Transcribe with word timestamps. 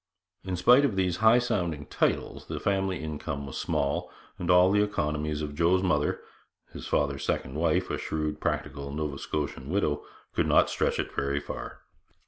But 0.43 0.49
in 0.49 0.55
spite 0.57 0.83
of 0.83 0.95
these 0.95 1.17
high 1.17 1.37
sounding 1.37 1.85
titles, 1.85 2.47
the 2.47 2.59
family 2.59 2.97
income 3.03 3.45
was 3.45 3.59
small, 3.59 4.09
and 4.39 4.49
all 4.49 4.71
the 4.71 4.81
economies 4.81 5.43
of 5.43 5.53
Joe's 5.53 5.83
mother 5.83 6.21
his 6.73 6.87
father's 6.87 7.23
second 7.23 7.53
wife, 7.53 7.91
a 7.91 7.99
shrewd 7.99 8.39
practical 8.39 8.91
Nova 8.91 9.19
Scotian 9.19 9.69
widow 9.69 10.03
could 10.33 10.47
not 10.47 10.71
stretch 10.71 10.97
it 10.97 11.13
very 11.13 11.39
far. 11.39 11.81